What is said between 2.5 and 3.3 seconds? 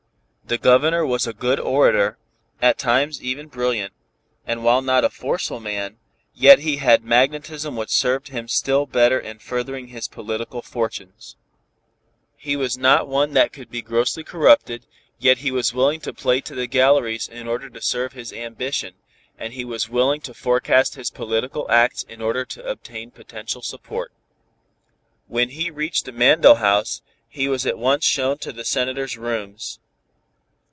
at times